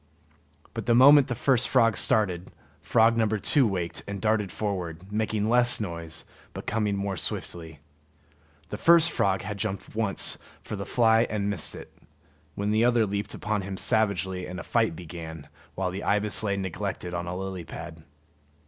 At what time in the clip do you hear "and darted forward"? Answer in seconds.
4.07-5.11